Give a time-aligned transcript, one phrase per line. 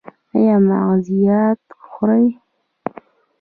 [0.35, 2.25] ایا مغزيات خورئ؟